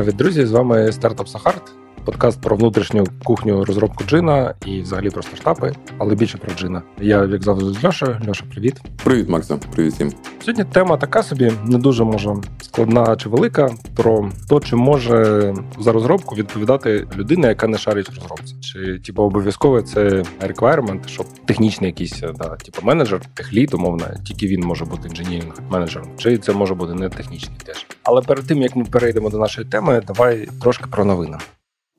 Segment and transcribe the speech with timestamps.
[0.00, 0.46] Привіт, друзі!
[0.46, 1.72] З вами стартап Сахарт,
[2.04, 6.82] подкаст про внутрішню кухню розробку джина і взагалі про стартапи, але більше про джина.
[7.00, 8.16] Я як завжди з Льошею.
[8.28, 8.80] Льоша, привіт.
[9.04, 9.56] Привіт, Макса.
[9.56, 10.12] Привіт всім.
[10.44, 13.70] Сьогодні тема така собі не дуже може складна чи велика.
[13.96, 19.22] Про те, чи може за розробку відповідати людина, яка не шарить в розробці, чи типу
[19.22, 25.08] обов'язково це requirement, щоб технічний якийсь да, типу менеджер, техліт, умовно, тільки він може бути
[25.08, 27.86] інженіринг менеджером, чи це може бути не технічний теж.
[28.02, 31.36] Але перед тим як ми перейдемо до нашої теми, давай трошки про новини.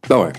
[0.08, 0.34] Давай.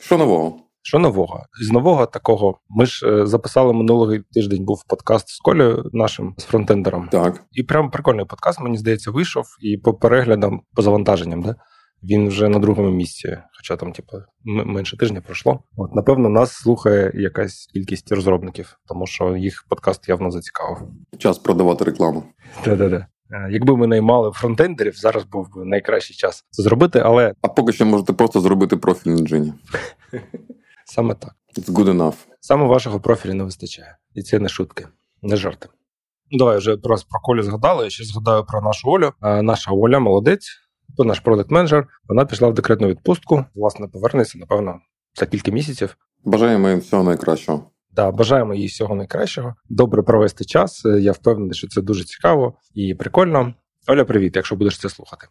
[0.00, 0.56] Що нового?
[0.82, 1.44] Що нового?
[1.62, 2.58] З нового такого.
[2.68, 7.08] Ми ж е, записали минулий тиждень був подкаст з Колею нашим з фронтендером.
[7.12, 7.44] Так.
[7.52, 9.44] І прям прикольний подкаст, мені здається, вийшов.
[9.60, 11.56] І по переглядам, по завантаженням, да?
[12.02, 15.62] він вже на другому місці, хоча там, типу, менше тижня пройшло.
[15.76, 20.78] От, напевно, нас слухає якась кількість розробників, тому що їх подкаст явно зацікавив.
[21.18, 22.24] Час продавати рекламу.
[22.64, 23.06] Да-да-да.
[23.32, 27.72] Е, якби ми наймали фронтендерів, зараз був би найкращий час це зробити, але а поки
[27.72, 29.54] що можете просто зробити профіль на.
[30.84, 31.34] Саме так.
[31.58, 32.14] It's good enough.
[32.40, 34.86] Саме вашого профілю не вистачає, і це не шутки,
[35.22, 35.68] не жарти.
[36.30, 37.84] Ну, давай вже просто про Колю згадали.
[37.84, 39.12] Я ще згадаю про нашу Олю.
[39.20, 40.48] А наша Оля молодець,
[40.96, 43.44] то наш продакт менеджер Вона пішла в декретну відпустку.
[43.54, 44.80] Власне, повернеться, напевно,
[45.14, 45.96] за кілька місяців.
[46.24, 47.70] Бажаємо їм всього найкращого.
[47.96, 49.54] Да, бажаємо їй всього найкращого.
[49.68, 50.84] Добре провести час.
[50.84, 53.54] Я впевнений, що це дуже цікаво і прикольно.
[53.88, 55.26] Оля, привіт, якщо будеш це слухати.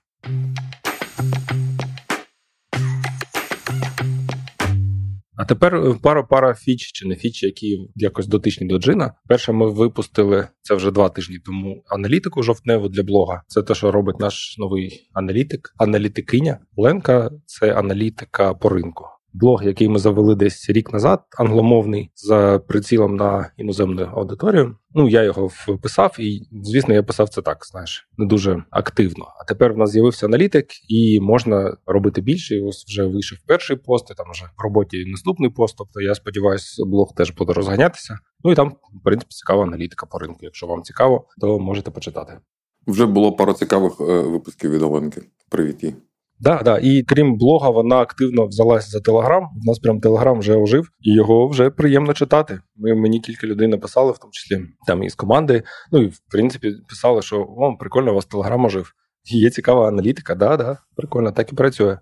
[5.35, 9.13] А тепер е, пара пара фіч чи не фіч, які якось дотичні до джина.
[9.27, 13.43] Перше, ми випустили це вже два тижні тому аналітику жовтневу для блога.
[13.47, 17.31] Це те, що робить наш новий аналітик, аналітикиня Ленка.
[17.45, 23.51] Це аналітика по ринку блог, який ми завели десь рік назад, англомовний, за прицілом на
[23.57, 24.75] іноземну аудиторію.
[24.95, 29.25] Ну, я його вписав, і звісно, я писав це так, знаєш, не дуже активно.
[29.41, 32.55] А тепер в нас з'явився аналітик, і можна робити більше.
[32.55, 35.75] І Ось вже вийшов перший пост, і там вже в роботі наступний пост.
[35.77, 38.19] Тобто я сподіваюся, блог теж буде розганятися.
[38.43, 40.39] Ну і там, в принципі, цікава аналітика по ринку.
[40.41, 42.39] Якщо вам цікаво, то можете почитати.
[42.87, 45.21] Вже було пару цікавих е, випусків від Оленки.
[45.49, 45.95] Привіт їй.
[46.39, 46.79] Да, да.
[46.81, 49.43] І крім блога, вона активно взялася за Телеграм.
[49.43, 52.59] У нас прям Телеграм вже ожив, і його вже приємно читати.
[52.75, 55.63] Ми мені кілька людей написали, в тому числі там із команди.
[55.91, 58.93] Ну і в принципі писали, що о, прикольно, у вас Телеграм ожив.
[59.25, 61.97] Є цікава аналітика, да, да, прикольно, так і працює.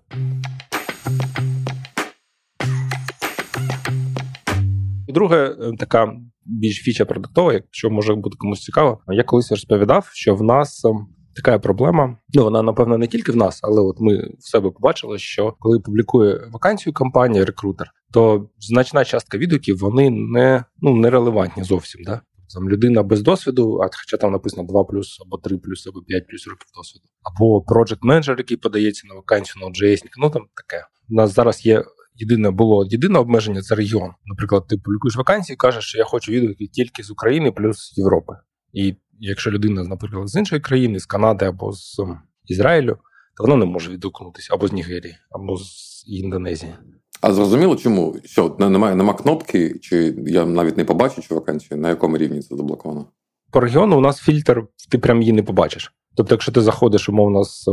[5.08, 6.12] І друге, е, така
[6.44, 9.00] більш фіча продуктова, якщо може бути комусь цікаво.
[9.08, 11.06] Я колись розповідав, що в нас ем,
[11.42, 12.16] така проблема.
[12.34, 15.80] Ну вона напевно не тільки в нас, але от ми в себе побачили, що коли
[15.80, 22.02] публікує вакансію компанія, рекрутер, то значна частка відгуків вони не ну не релевантні зовсім.
[22.04, 22.20] Да?
[22.54, 26.26] Там людина без досвіду, а хоча там написано 2 плюс або 3 плюс, або 5
[26.28, 30.84] плюс років досвіду, або project менеджер який подається на вакансію на JS, ну там таке.
[31.10, 31.84] У нас зараз є
[32.14, 34.10] єдине було єдине обмеження це регіон.
[34.26, 38.32] Наприклад, ти публікуєш вакансії, кажеш, що я хочу відгуки тільки з України плюс Європи.
[38.72, 42.00] І якщо людина, наприклад, з іншої країни, з Канади або з
[42.46, 42.98] Ізраїлю,
[43.36, 46.74] то вона не може відгукнутися або з Нігерії, або з Індонезії.
[47.20, 48.16] А зрозуміло, чому?
[48.24, 52.56] Що немає нема кнопки, чи я навіть не побачу цю вакансію, на якому рівні це
[52.56, 53.06] заблоковано?
[53.50, 55.92] По регіону у нас фільтр, ти прям її не побачиш.
[56.14, 57.68] Тобто, якщо ти заходиш, умовно, з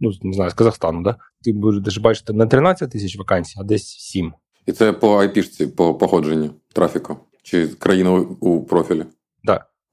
[0.00, 1.16] ну не знаю, з Казахстану, да?
[1.44, 4.32] ти будеш бачити не 13 тисяч вакансій, а десь 7.
[4.66, 9.04] І це по IP-шці, по походженню трафіку, чи країна у профілі?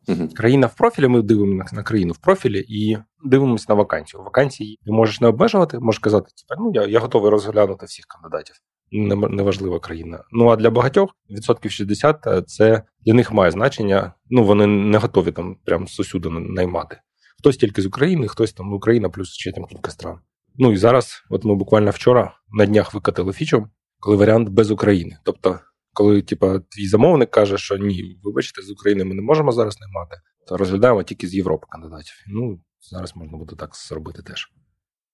[0.07, 0.27] Угу.
[0.35, 4.23] Країна в профілі, ми дивимося на країну в профілі і дивимося на вакансію.
[4.23, 8.55] Вакансії ти можеш не обмежувати, можеш казати, типу, ну я я готовий розглянути всіх кандидатів.
[8.91, 10.23] Неважлива країна.
[10.31, 14.13] Ну а для багатьох відсотків 60 е, це для них має значення.
[14.29, 16.99] Ну вони не готові там прям з усюди наймати.
[17.39, 20.19] Хтось тільки з України, хтось там Україна, плюс ще там кілька стран.
[20.55, 23.67] Ну і зараз, от ми буквально вчора на днях викатили фічу,
[23.99, 25.17] коли варіант без України.
[25.23, 25.59] Тобто
[25.97, 30.17] коли типа, твій замовник каже, що ні, вибачте, з України ми не можемо зараз наймати,
[30.47, 32.13] то розглядаємо тільки з Європи кандидатів.
[32.27, 32.59] Ну,
[32.91, 34.47] зараз можна буде так зробити теж.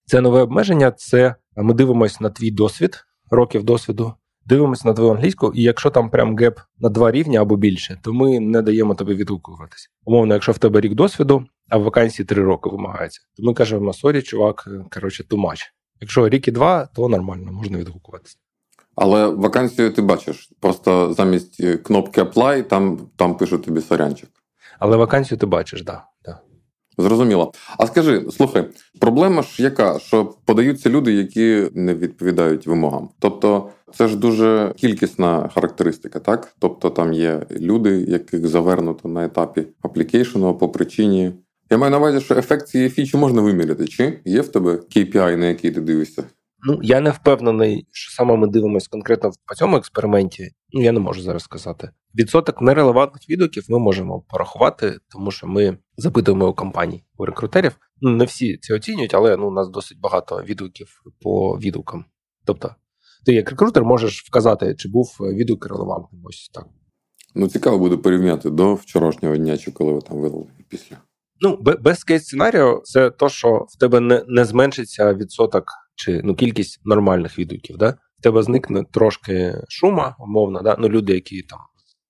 [0.05, 0.91] Це нове обмеження.
[0.91, 4.13] Це ми дивимося на твій досвід, років досвіду,
[4.45, 8.13] дивимося на твою англійську, і якщо там прям gap на два рівні або більше, то
[8.13, 9.89] ми не даємо тобі відгукуватися.
[10.05, 13.93] Умовно, якщо в тебе рік досвіду, а в вакансії три роки вимагається, то ми кажемо:
[13.93, 15.61] sorry, чувак, коротше, match.
[16.01, 18.37] Якщо рік і два, то нормально, можна відгукуватися.
[18.95, 20.49] Але вакансію ти бачиш.
[20.59, 24.29] Просто замість е, кнопки Apply там там пишуть тобі сорянчик.
[24.79, 25.95] Але вакансію ти бачиш, так.
[26.25, 26.39] Да, да.
[27.03, 27.51] Зрозуміло.
[27.77, 28.65] А скажи, слухай,
[28.99, 33.09] проблема ж яка, що подаються люди, які не відповідають вимогам.
[33.19, 36.55] Тобто, це ж дуже кількісна характеристика, так?
[36.59, 41.31] Тобто там є люди, яких завернуто на етапі аплікейшену по причині
[41.69, 43.87] Я маю на увазі, що ефект цієї фічі можна виміряти.
[43.87, 46.23] Чи є в тебе KPI, на який ти дивишся?
[46.65, 50.51] Ну, я не впевнений, що саме ми дивимося конкретно по цьому експерименті.
[50.71, 51.89] Ну, я не можу зараз сказати.
[52.15, 57.75] Відсоток нерелевантних відгуків ми можемо порахувати, тому що ми запитуємо у компаній, у рекрутерів.
[58.01, 62.05] Ну, не всі це оцінюють, але ну, у нас досить багато відгуків по відгукам.
[62.45, 62.75] Тобто,
[63.25, 66.21] ти як рекрутер можеш вказати, чи був відгук релевантним.
[66.25, 66.65] Ось так.
[67.35, 70.97] Ну, цікаво буде порівняти до вчорашнього дня, чи коли ви там вилили після.
[71.41, 75.65] Ну, без кейс сценарію це то, що в тебе не не зменшиться відсоток
[75.95, 77.77] чи ну кількість нормальних відгуків.
[77.77, 77.97] Да?
[78.19, 80.75] В тебе зникне трошки шума, умовно, да?
[80.79, 81.59] ну люди, які там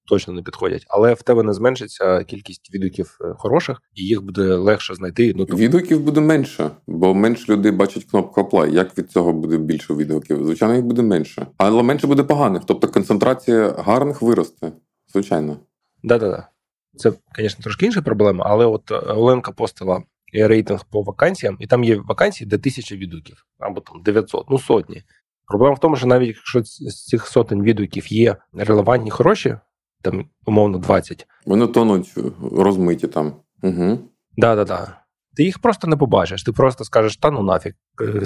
[0.07, 4.55] точно не підходять, але в тебе не зменшиться кількість відгуків е, хороших, і їх буде
[4.55, 5.33] легше знайти.
[5.35, 5.55] Ну тобто...
[5.55, 8.69] відгуків буде менше, бо менше людей бачать кнопку Apply.
[8.69, 10.45] Як від цього буде більше відгуків?
[10.45, 12.61] Звичайно, їх буде менше, але менше буде поганих.
[12.65, 14.71] Тобто концентрація гарних виросте.
[15.13, 15.57] Звичайно,
[16.03, 16.47] да-да-да.
[16.95, 20.03] Це, звісно, трошки інша проблема, але от е, Оленка постила
[20.33, 25.03] рейтинг по вакансіям, і там є вакансії, де тисяча відгуків, або там 900, ну сотні.
[25.47, 29.57] Проблема в тому, що навіть якщо з цих сотень відгуків є релевантні, хороші,
[30.01, 31.27] там умовно 20.
[31.45, 32.13] Вони тонуть
[32.51, 33.33] розмиті там.
[33.63, 33.99] Угу.
[34.37, 35.03] Да-да-да.
[35.35, 36.43] Ти їх просто не побачиш.
[36.43, 37.73] Ти просто скажеш, та ну нафіг,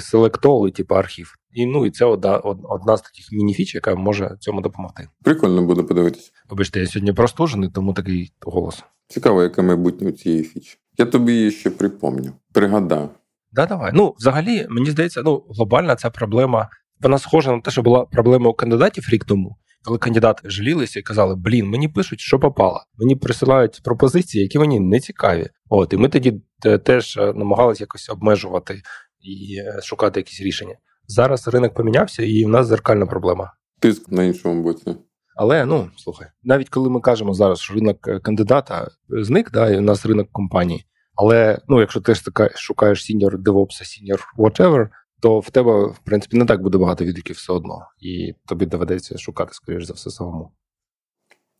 [0.00, 1.34] селектол, типу архів.
[1.52, 5.08] І ну і це одна одна з таких міні-фіч, яка може цьому допомогти.
[5.22, 6.30] Прикольно буде подивитися.
[6.50, 8.84] Вибачте, я сьогодні простужений, тому такий голос.
[9.08, 10.78] Цікаво, яке майбутнє у цієї фічі.
[10.98, 12.32] Я тобі її ще припомню.
[12.52, 13.08] Пригадаю.
[13.52, 13.92] Да, давай.
[13.94, 16.68] Ну, взагалі, мені здається, ну глобальна ця проблема.
[17.00, 21.02] Вона схожа на те, що була проблема у кандидатів рік тому коли кандидати жалілися і
[21.02, 22.80] казали, блін, мені пишуть, що попало.
[22.98, 25.48] Мені присилають пропозиції, які мені не цікаві.
[25.68, 28.82] От і ми тоді е, теж е, намагалися якось обмежувати
[29.20, 30.74] і е, шукати якісь рішення.
[31.06, 33.52] Зараз ринок помінявся, і в нас зеркальна проблема.
[33.80, 34.96] Тиск на іншому боці.
[35.38, 39.80] Але ну слухай, навіть коли ми кажемо зараз, що ринок кандидата зник, да, і у
[39.80, 40.84] нас ринок компанії.
[41.14, 44.88] Але ну, якщо ти ж така шукаєш senior DevOps, senior whatever,
[45.20, 49.18] то в тебе, в принципі, не так буде багато відгуків все одно, і тобі доведеться
[49.18, 50.52] шукати, скоріш за все, самому.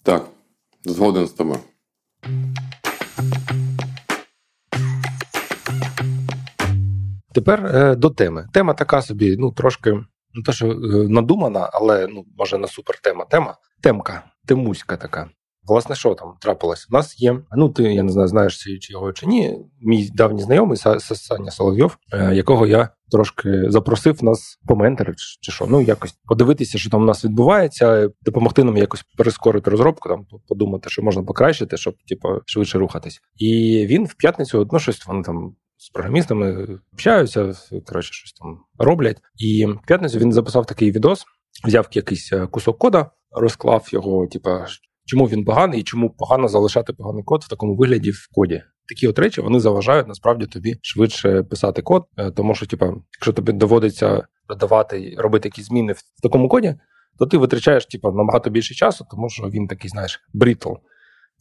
[0.02, 0.24] Так,
[0.84, 1.58] згоден з тобою.
[7.34, 8.48] Тепер е, до теми.
[8.52, 10.04] Тема така собі, ну, трошки,
[10.34, 10.76] не то, що е,
[11.08, 13.24] надумана, але ну, може не супер тема.
[13.24, 15.30] Тема, темка, темуська така.
[15.68, 16.86] Власне, що там трапилось?
[16.90, 17.40] У нас є.
[17.52, 19.58] Ну, ти я не знаю, знаєш чи його чи ні.
[19.80, 25.66] Мій давній знайомий Саня Соловйов, е, якого я трошки запросив нас поментори, чи що.
[25.66, 30.90] Ну якось подивитися, що там у нас відбувається, допомогти нам якось перескорити розробку, там подумати,
[30.90, 33.20] що можна покращити, щоб типу, швидше рухатись.
[33.36, 35.56] І він в п'ятницю ну, щось вони там.
[35.80, 37.52] З програмістами общаються,
[37.86, 39.16] коротше, щось там роблять.
[39.36, 41.24] І в п'ятницю він записав такий відос,
[41.66, 44.66] взяв якийсь е, кусок кода, розклав його, типа,
[45.04, 48.62] чому він поганий і чому погано залишати поганий код в такому вигляді в коді.
[48.88, 53.32] Такі от речі вони заважають насправді тобі швидше писати код, е, тому що, типа, якщо
[53.32, 56.74] тобі доводиться додавати робити якісь зміни в такому коді,
[57.18, 60.72] то ти витрачаєш типа, набагато більше часу, тому що він такий, знаєш, брітл.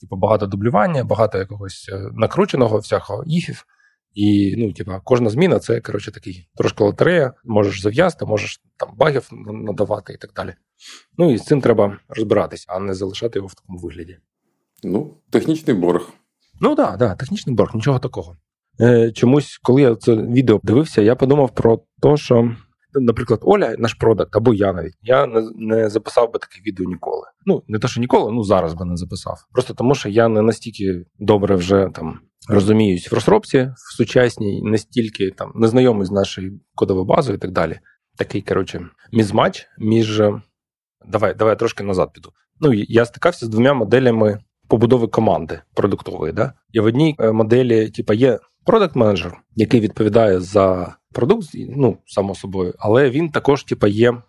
[0.01, 3.65] Типу, багато дублювання, багато якогось е, накрученого, всякого іфів.
[4.13, 9.29] І ну, типа, кожна зміна це коротше такий трошки лотерея, можеш зав'язати, можеш там багів
[9.47, 10.53] надавати і так далі.
[11.17, 14.17] Ну і з цим треба розбиратись, а не залишати його в такому вигляді.
[14.83, 16.09] Ну, технічний борг.
[16.61, 18.37] Ну так, да, да, технічний борг, нічого такого.
[18.81, 22.55] Е, Чомусь, коли я це відео дивився, я подумав про те, що,
[22.99, 27.23] наприклад, Оля, наш продакт, або я навіть, я не, не записав би таке відео ніколи.
[27.45, 29.37] Ну, не те, що ніколи, ну зараз би не записав.
[29.53, 35.31] Просто тому, що я не настільки добре вже там розуміюсь в розробці в сучасній, настільки
[35.31, 37.79] там незнайомий з нашою кодовою базою і так далі.
[38.17, 40.21] Такий, коротше, мізмач між.
[41.07, 42.29] Давай, давай я трошки назад піду.
[42.59, 46.33] Ну, я стикався з двома моделями побудови команди продуктової.
[46.33, 46.53] Да?
[46.71, 52.35] І в одній е, моделі, типу, є продакт менеджер який відповідає за продукт, ну, само
[52.35, 54.21] собою, але він також, типу, є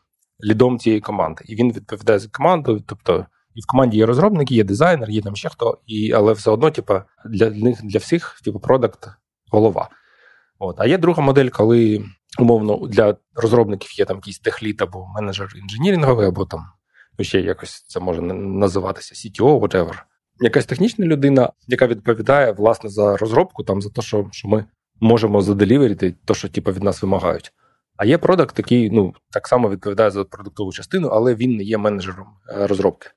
[0.44, 1.44] лідом цієї команди.
[1.46, 5.36] І він відповідає за команду, тобто і в команді є розробники, є дизайнер, є там
[5.36, 6.94] ще хто, і, але все одно, типу,
[7.30, 9.08] для них для всіх, типу, продакт
[9.50, 9.88] голова.
[10.58, 10.76] От.
[10.80, 12.04] А є друга модель, коли
[12.38, 16.60] умовно для розробників є там якийсь техліт або менеджер інженіринговий, або там
[17.20, 19.94] ще якось це може називатися CTO, whatever.
[20.40, 24.64] Якась технічна людина, яка відповідає власне за розробку, там за те, що що ми
[25.00, 27.52] можемо заделіверити, те, що типу, від нас вимагають.
[27.96, 31.78] А є продакт, який ну так само відповідає за продуктову частину, але він не є
[31.78, 33.10] менеджером е, розробки.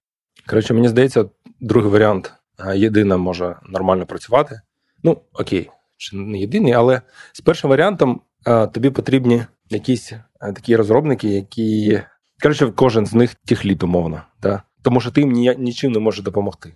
[0.47, 1.25] Коротше, мені здається,
[1.59, 2.33] другий варіант
[2.75, 4.61] єдина може нормально працювати.
[5.03, 7.01] Ну, окей, чи не єдиний, але
[7.33, 8.21] з першим варіантом
[8.73, 12.01] тобі потрібні якісь такі розробники, які.
[12.41, 14.21] Коротше, кожен з них тіхліт, умовно.
[14.41, 14.63] Да?
[14.81, 16.73] Тому що ти їм ні, нічим не можеш допомогти.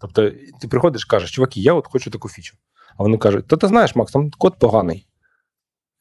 [0.00, 0.30] Тобто,
[0.60, 2.56] ти приходиш кажеш, чуваки, я от хочу таку фічу.
[2.96, 5.06] А вони кажуть: то ти знаєш, Макс, там код поганий.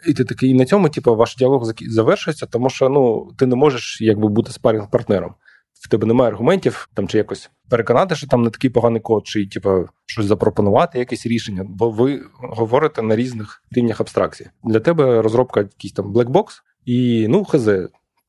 [0.08, 3.56] І ти такий, і на цьому, типу, ваш діалог завершується, тому що ну, ти не
[3.56, 5.36] можеш якби бути спарінг партнером
[5.84, 9.48] в тебе немає аргументів там чи якось переконати, що там не такий поганий код, чи
[9.48, 14.50] типу, щось запропонувати, якесь рішення, бо ви говорите на різних рівнях абстракції.
[14.64, 17.70] Для тебе розробка якийсь там блекбокс, і ну хз,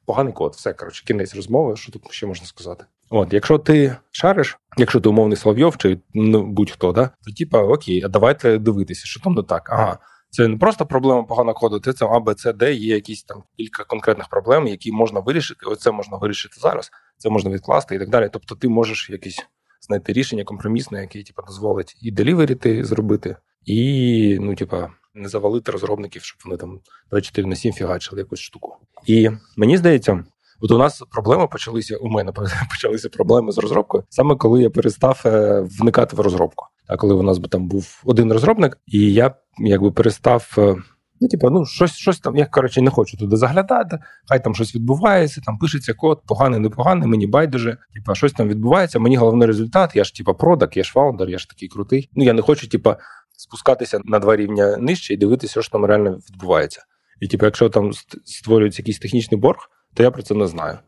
[0.07, 1.77] поганий код, все коротше, кінець розмови.
[1.77, 2.85] Що тут ще можна сказати?
[3.11, 8.03] От, якщо ти шариш, якщо ти умовний Соловйов, чи ну, будь-хто, да, то типа окей,
[8.05, 9.71] а давайте дивитися, що там не так.
[9.73, 9.99] Ага.
[10.31, 14.29] Це не просто проблема поганого коду, це це А, Б, є якісь там кілька конкретних
[14.29, 15.67] проблем, які можна вирішити.
[15.67, 18.29] Оце можна вирішити зараз, це можна відкласти і так далі.
[18.33, 19.47] Тобто, ти можеш якесь
[19.81, 26.23] знайти рішення компромісне, яке типу, дозволить і деліверіти зробити, і ну, типа, не завалити розробників,
[26.23, 26.81] щоб вони там
[27.11, 28.77] 24 на 7 фігачили якусь штуку.
[29.07, 30.25] І мені здається.
[30.61, 31.97] От у нас проблеми почалися.
[31.97, 32.33] У мене
[32.71, 36.67] почалися проблеми з розробкою саме коли я перестав е, вникати в розробку.
[36.87, 40.55] А коли у нас там був один розробник, і я якби перестав.
[40.59, 40.77] Е,
[41.21, 44.75] ну, типу, ну, щось щось там, я коротше не хочу туди заглядати, хай там щось
[44.75, 47.79] відбувається, там пишеться код, поганий, непоганий, мені байдуже.
[47.95, 48.99] Типа, щось там відбувається.
[48.99, 49.97] Мені головний результат.
[49.97, 52.11] Я ж типа продак, я ж фаундер, я ж такий крутий.
[52.15, 52.97] Ну я не хочу, типа,
[53.37, 56.85] спускатися на два рівня нижче і дивитися, що там реально відбувається.
[57.21, 57.91] І типу, якщо там
[58.25, 59.59] створюється якийсь технічний борг,
[59.95, 60.79] то я про це не знаю.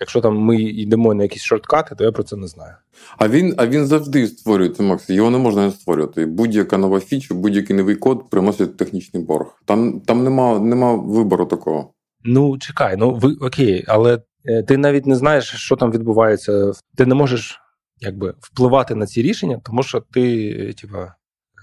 [0.00, 2.74] Якщо там ми йдемо на якісь шорткати, то я про це не знаю.
[3.18, 5.10] А він а він завжди створюється, Макс.
[5.10, 6.26] Його не можна не створювати.
[6.26, 9.46] Будь-яка нова фіча, будь-який новий код приносить технічний борг.
[9.64, 11.92] Там там нема, нема вибору такого.
[12.24, 16.72] Ну чекай, ну ви окей, але е, ти навіть не знаєш, що там відбувається.
[16.96, 17.60] Ти не можеш
[18.00, 21.14] якби впливати на ці рішення, тому що ти, е, типа,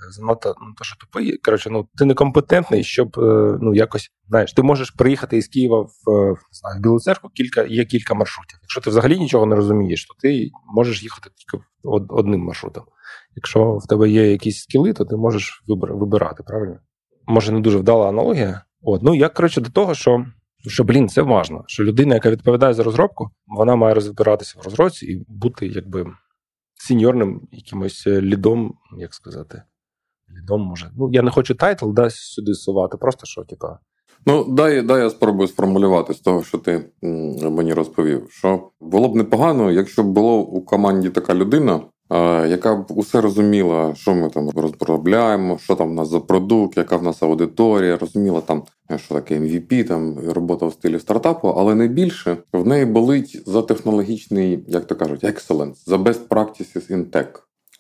[0.10, 1.38] занадто ну, то, що тупий.
[1.38, 6.10] Коротше, ну ти некомпетентний, щоб е, ну якось знаєш, ти можеш приїхати із Києва в
[6.10, 8.60] е, не знаю, в Білу церкву, кілька є кілька маршрутів.
[8.62, 11.66] Якщо ти взагалі нічого не розумієш, то ти можеш їхати тільки
[12.10, 12.84] одним маршрутом.
[13.36, 16.80] Якщо в тебе є якісь скіли, то ти можеш вибирати, правильно?
[17.28, 18.62] Може, не дуже вдала аналогія.
[18.82, 20.26] От, ну я коротше до того, що.
[20.68, 25.06] Що, блін, це важно, що людина, яка відповідає за розробку, вона має розбиратися в розробці
[25.06, 26.06] і бути якби
[26.76, 29.64] сеньорним якимось е, лідом, як сказати,
[30.38, 30.92] лідом може.
[30.98, 33.80] Ну, я не хочу title да, сюди сувати, просто що, типа.
[34.26, 36.90] Ну, дай дай я спробую сформулювати з того, що ти
[37.42, 38.28] мені розповів.
[38.30, 41.82] Що було б непогано, якщо б було у команді така людина,
[42.48, 46.98] яка б усе розуміла, що ми там розробляємо, що там в нас за продукт, яка
[46.98, 48.64] в нас аудиторія, розуміла там,
[48.96, 54.66] що таке MVP, там робота в стилі стартапу, але найбільше в неї болить за технологічний,
[54.68, 57.28] як то кажуть, excellence, за best practices in tech.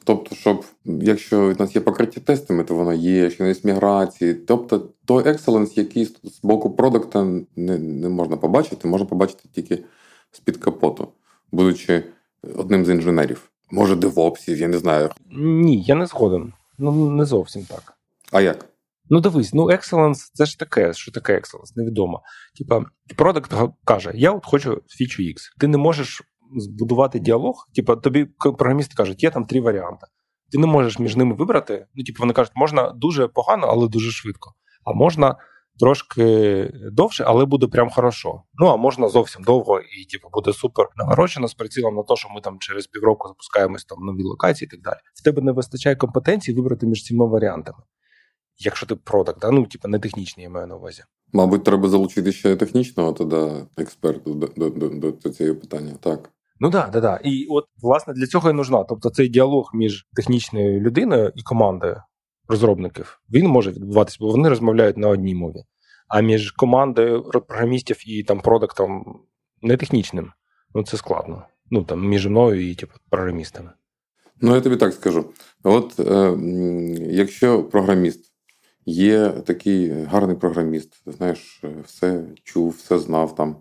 [0.04, 4.34] Тобто, щоб якщо в нас є покриття тестами, то воно є, якщо є міграції.
[4.34, 7.24] Тобто той екселенс, який з боку продукта
[7.56, 9.84] не не можна побачити, можна побачити тільки
[10.32, 11.08] з-під капоту,
[11.52, 12.04] будучи
[12.56, 13.50] одним з інженерів.
[13.72, 15.10] Може, девопсів, я не знаю.
[15.32, 16.54] Ні, я не згоден.
[16.78, 17.94] Ну не зовсім так.
[18.32, 18.66] А як?
[19.10, 22.22] Ну, дивись, ну excellence це ж таке, що таке excellence, невідомо.
[22.58, 23.54] Типа, продукт
[23.86, 25.36] каже: Я от хочу фічу X.
[25.60, 26.22] Ти не можеш
[26.56, 27.68] збудувати діалог.
[27.76, 30.08] Типу, тобі програмісти кажуть, є там три варіанти.
[30.52, 31.86] Ти не можеш між ними вибрати.
[31.96, 34.54] Ну, типу, вони кажуть, можна дуже погано, але дуже швидко.
[34.86, 35.36] А можна
[35.80, 38.42] трошки довше, але буде прям хорошо.
[38.54, 42.30] Ну а можна зовсім довго і типу, буде супер наворочено з прицілом на те, що
[42.30, 44.98] ми там через півроку запускаємось там нові локації і так далі.
[45.14, 47.80] В тебе не вистачає компетенції вибрати між цими варіантами.
[48.58, 49.52] Якщо ти продакт, да?
[49.52, 51.04] ну типу не технічний, я маю на увазі.
[51.34, 55.94] Мабуть, треба залучити ще технічного тоді експерту до, до, до, до цього питання.
[56.00, 56.30] Так.
[56.64, 57.20] Ну да, да, да.
[57.24, 58.84] І от власне для цього і нужна.
[58.84, 62.02] Тобто цей діалог між технічною людиною і командою
[62.48, 65.64] розробників він може відбуватися, бо вони розмовляють на одній мові.
[66.08, 69.20] А між командою програмістів і там продуктом
[69.62, 70.32] не технічним,
[70.76, 71.44] ну це складно.
[71.72, 73.72] Ну там між мною і типу, програмістами.
[74.42, 75.26] Ну я тобі так скажу:
[75.64, 76.38] от е,
[77.12, 78.32] якщо програміст
[78.86, 83.56] є такий гарний програміст, знаєш, все чув, все знав там.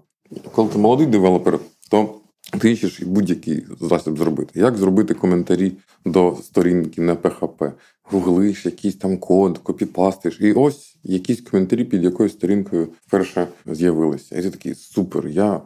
[0.53, 1.59] Коли ти молодий девелопер,
[1.91, 2.22] то
[2.59, 4.61] ти ищеш будь-який засіб зробити.
[4.61, 5.73] Як зробити коментарі
[6.05, 7.73] до сторінки на PHP?
[8.03, 10.41] Гуглиш, якийсь там код, копіпастиш.
[10.41, 14.39] І ось якісь коментарі під якоюсь сторінкою вперше з'явилися.
[14.39, 15.61] І ти такий супер, я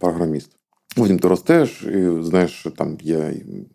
[0.00, 0.50] програміст.
[0.96, 3.34] Потім ти ростеш, і знаєш, що там є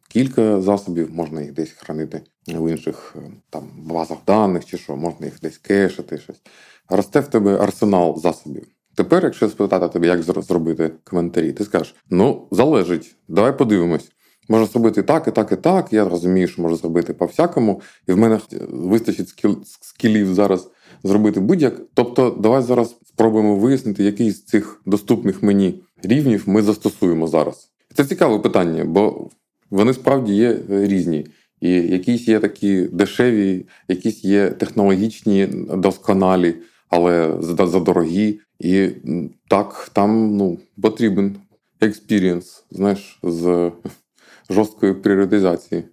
[0.10, 3.16] кілька засобів, можна їх десь хранити в інших
[3.50, 6.18] там базах даних чи що, можна їх десь кешити.
[6.18, 6.42] щось.
[6.90, 8.66] Росте в тебе арсенал засобів.
[8.98, 14.12] Тепер, якщо спитати тебе, як зробити коментарі, ти скажеш: ну, залежить, давай подивимось.
[14.50, 15.94] Можна зробити так, і так, і так.
[15.94, 18.40] Я розумію, що можу зробити по-всякому, і в мене
[18.70, 20.70] вистачить скіл, скілів зараз
[21.04, 21.82] зробити будь-як.
[21.94, 27.72] Тобто, давай зараз спробуємо вияснити, який з цих доступних мені рівнів ми застосуємо зараз.
[27.94, 29.30] Це цікаве питання, бо
[29.70, 31.28] вони справді є різні.
[31.62, 36.56] І якісь є такі дешеві, якісь є технологічні, досконалі,
[36.90, 38.40] але задорогі.
[38.60, 38.90] І
[39.48, 41.36] так, там ну, потрібен
[41.82, 43.72] experience, знаєш, з
[44.50, 45.84] жорсткої пріоритизації.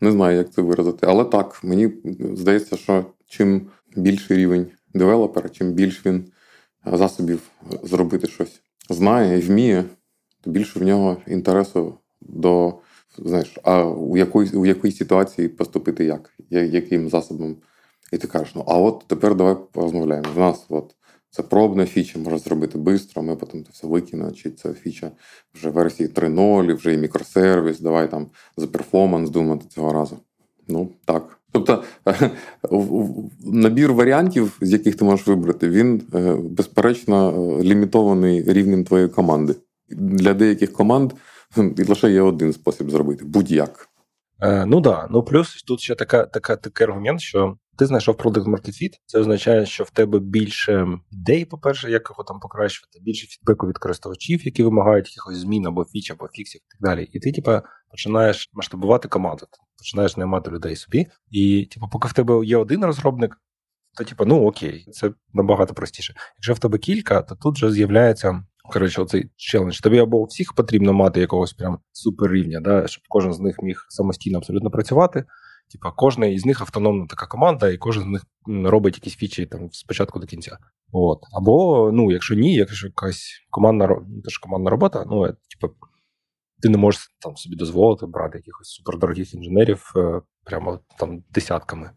[0.00, 1.06] Не знаю, як це виразити.
[1.06, 1.90] Але так, мені
[2.34, 6.24] здається, що чим більший рівень девелопера, чим більш він
[6.86, 7.40] засобів
[7.82, 9.84] зробити щось знає і вміє,
[10.40, 12.74] то більше в нього інтересу до
[13.18, 17.56] знаєш, а у якої у якій ситуації поступити як, яким засобом.
[18.12, 20.28] І ти кажеш, ну а от тепер давай порозмовляємо.
[20.34, 20.94] В нас от
[21.36, 25.10] це пробна фіча, може зробити швидко, ми потім це все викинемо, чи це фіча
[25.54, 28.26] вже версії 3.0, вже і мікросервіс, давай там
[28.56, 30.18] за перформанс думати цього разу.
[30.68, 31.38] Ну так.
[31.52, 31.82] Тобто
[33.44, 39.54] набір варіантів, з яких ти можеш вибрати, він е, безперечно е, лімітований рівнем твоєї команди.
[39.88, 41.12] Для деяких команд
[41.88, 43.88] лише є один спосіб зробити будь-як.
[44.42, 45.08] Е, Ну да.
[45.10, 49.66] Ну плюс тут ще така, така, такий аргумент, що ти знайшов продукт Market Це означає,
[49.66, 54.62] що в тебе більше ідей, по-перше, як його там покращувати, більше фідбеку від користувачів, які
[54.62, 57.08] вимагають якихось змін або фіч, або фіксів і так далі.
[57.12, 61.06] І ти, типа, починаєш масштабувати команду, ти починаєш наймати людей собі.
[61.30, 63.40] І, типу, поки в тебе є один розробник,
[63.96, 66.14] то типу, ну окей, це набагато простіше.
[66.36, 68.44] Якщо в тебе кілька, то тут вже з'являється.
[68.72, 69.80] Коротше, оцей челендж.
[69.80, 73.86] Тобі або всіх потрібно мати якогось прям супер рівня, да, щоб кожен з них міг
[73.88, 75.24] самостійно абсолютно працювати.
[75.72, 79.68] Типа, кожна із них автономна така команда, і кожен з них робить якісь фічі там
[79.72, 80.58] спочатку до кінця.
[80.92, 81.18] От.
[81.32, 85.74] Або, ну, якщо ні, якщо якась командна ну, теж командна робота, ну, типа,
[86.62, 91.90] ти не можеш там собі дозволити брати якихось супердорогих інженерів е, прямо там десятками.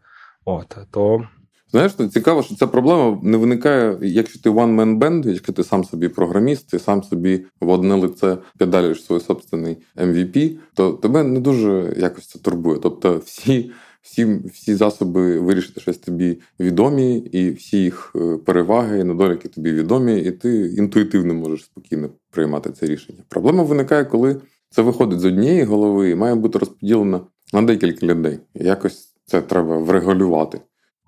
[0.44, 1.28] От, то
[1.70, 5.84] Знаєш, цікаво, що ця проблема не виникає, якщо ти one man band, якщо ти сам
[5.84, 11.40] собі програміст, ти сам собі в одне лице педалюєш свій собственний MVP, то тебе не
[11.40, 12.78] дуже якось це турбує.
[12.82, 13.70] Тобто, всі
[14.02, 19.72] всі, всі засоби вирішити щось тобі відомі, і всі їх е, переваги і недоліки тобі
[19.72, 23.18] відомі, і ти інтуїтивно можеш спокійно приймати це рішення.
[23.28, 24.40] Проблема виникає, коли
[24.70, 28.38] це виходить з однієї голови і має бути розподілено на декілька людей.
[28.54, 30.60] Якось це треба врегулювати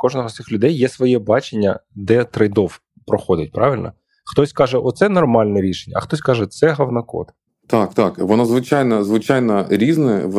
[0.03, 3.93] кожного з цих людей є своє бачення, де трейдов проходить, правильно?
[4.25, 7.27] Хтось каже, оце нормальне рішення, а хтось каже, це говнокод.
[7.67, 8.19] Так, так.
[8.19, 10.31] Воно звичайно, звичайно різне,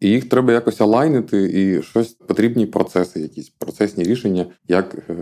[0.00, 5.14] і їх треба якось алайнити, і щось потрібні процеси, якісь процесні рішення, як е,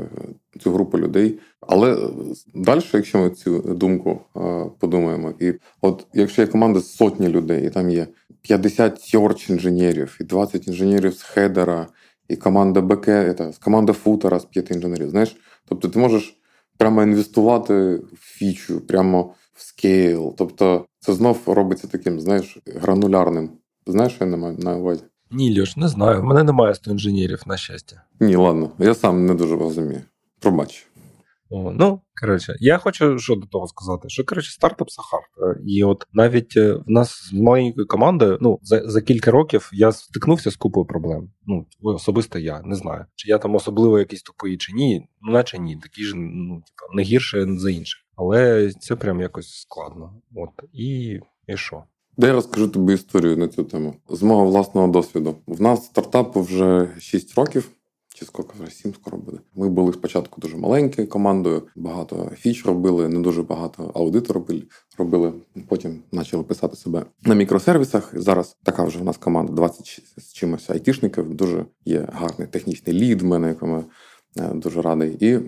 [0.60, 1.38] цю групу людей.
[1.60, 2.08] Але
[2.54, 7.70] далі, якщо ми цю думку е, подумаємо, і от якщо є команда сотні людей, і
[7.70, 8.06] там є
[8.42, 11.86] 50 search інженерів і 20 інженерів з хедера,
[12.28, 13.08] і команда БК,
[13.64, 15.10] команда футера з п'яти інженерів.
[15.10, 15.36] Знаєш,
[15.68, 16.40] тобто ти можеш
[16.78, 20.34] прямо інвестувати в фічу, прямо в скейл.
[20.38, 23.50] Тобто, це знов робиться таким, знаєш, гранулярним.
[23.86, 25.02] Знаєш, що я маю на увазі?
[25.30, 26.20] Ні, Льош, не знаю.
[26.20, 28.02] В мене немає 100 інженерів, на щастя.
[28.20, 30.02] Ні, ладно, я сам не дуже розумію.
[30.40, 30.86] Пробач.
[31.54, 35.20] О, Ну, коротше, я хочу що до того сказати, що коротше, стартап Сахар.
[35.66, 39.92] І от навіть е, в нас з маленькою командою, ну за за кілька років я
[39.92, 41.30] стикнувся з купою проблем.
[41.46, 45.08] Ну, особисто я не знаю, чи я там особливо якийсь тупий, чи ні.
[45.22, 48.00] Ну, наче ні, такі ж ну, типу, не гірше за інших.
[48.16, 50.22] Але це прям якось складно.
[50.34, 51.82] От і, і що?
[52.16, 55.36] Де я розкажу тобі історію на цю тему з мого власного досвіду.
[55.46, 57.70] В нас стартапу вже 6 років
[58.14, 59.38] чи скільки вже сім скоро буде.
[59.54, 64.62] Ми були спочатку дуже маленькою командою, багато фіч робили, не дуже багато аудиту робили.
[64.98, 65.32] робили.
[65.68, 68.12] Потім почали писати себе на мікросервісах.
[68.20, 71.34] Зараз така вже в нас команда 20 з чимось айтішників.
[71.34, 73.84] Дуже є гарний технічний лід в мене, якому
[74.36, 75.16] я дуже радий.
[75.20, 75.38] І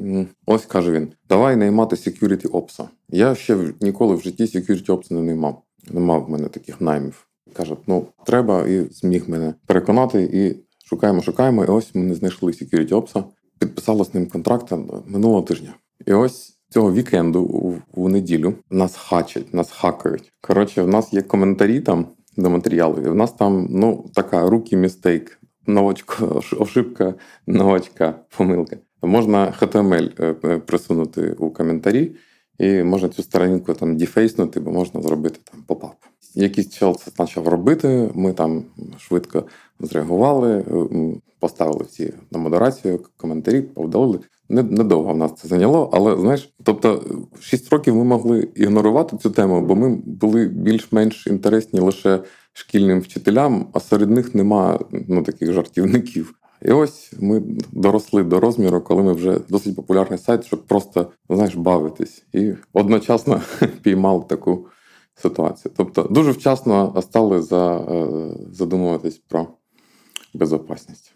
[0.46, 2.88] ось каже він: давай наймати security ops.
[3.08, 5.62] Я ще ніколи в житті security ops не наймав.
[5.90, 7.26] Не мав в мене таких наймів.
[7.52, 10.22] Каже, ну треба, і зміг мене переконати.
[10.22, 13.24] І Шукаємо, шукаємо, і ось ми не знайшли Security Ops,
[13.58, 14.72] підписали з ним контракт
[15.06, 15.74] минулого тижня.
[16.06, 17.42] І ось цього вікенду
[17.94, 20.32] у, неділю нас хачать, нас хакають.
[20.40, 24.76] Коротше, в нас є коментарі там до матеріалу, і в нас там ну така rookie
[24.76, 26.26] mistake, новачка,
[26.58, 27.14] ошибка,
[27.46, 28.76] новачка, помилка.
[29.02, 32.16] Можна HTML е, е, присунути у коментарі,
[32.58, 35.94] і можна цю сторінку там deface нути, бо можна зробити там popup.
[36.34, 38.10] Якийсь чел це почав робити.
[38.14, 38.64] Ми там
[38.98, 39.44] швидко
[39.80, 40.64] зреагували,
[41.40, 44.18] поставили всі на модерацію, коментарі, повдалили.
[44.48, 47.04] Недовго в нас це зайняло, але знаєш, тобто
[47.40, 52.20] 6 років ми могли ігнорувати цю тему, бо ми були більш-менш інтересні лише
[52.52, 56.34] шкільним вчителям, а серед них нема ну, таких жартівників.
[56.62, 57.42] І ось ми
[57.72, 63.40] доросли до розміру, коли ми вже досить популярний сайт, щоб просто знаєш, бавитись, і одночасно
[63.82, 64.66] піймали таку
[65.14, 65.72] ситуацію.
[65.76, 68.06] Тобто, дуже вчасно стали за, е,
[68.52, 69.46] задумуватись про
[70.34, 71.12] безопасність.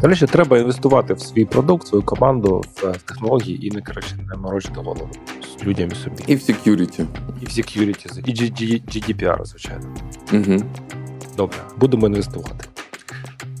[0.00, 4.36] Далі ще треба інвестувати в свій продукт, свою команду, в технології і не коротше не
[4.36, 5.10] морочити голову
[5.58, 6.16] з людям і собі.
[6.26, 7.06] І в security.
[7.40, 9.94] І в security, і GDPR, звичайно.
[10.32, 10.62] Угу.
[11.36, 12.73] Добре, будемо інвестувати.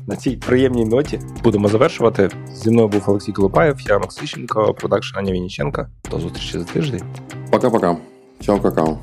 [0.06, 2.30] На цій приємній ноті будемо завершувати.
[2.54, 5.88] Зі мною був Олексій Колопаєв, я Максищенко, продакшн Аня Вінниченка.
[6.10, 7.02] До зустрічі за тиждень.
[7.50, 7.96] Пока-пока.
[8.40, 8.98] Чао, какао.